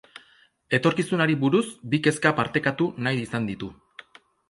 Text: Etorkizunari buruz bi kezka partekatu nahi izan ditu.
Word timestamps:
Etorkizunari 0.77 1.37
buruz 1.45 1.63
bi 1.93 2.01
kezka 2.09 2.35
partekatu 2.43 2.91
nahi 3.09 3.25
izan 3.29 3.51
ditu. 3.55 3.75